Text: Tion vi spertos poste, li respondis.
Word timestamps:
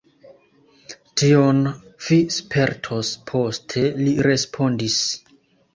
Tion 1.21 1.59
vi 2.07 2.19
spertos 2.39 3.15
poste, 3.31 3.87
li 4.05 4.19
respondis. 4.33 5.03